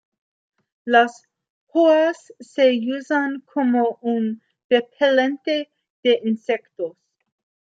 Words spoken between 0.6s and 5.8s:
Las hojas se usan como un repelente